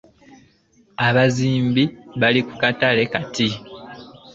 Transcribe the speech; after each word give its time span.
Abazimbi 1.07 1.83
bali 2.19 2.41
ku 2.47 2.53
katale 2.61 3.03
kati. 3.11 3.47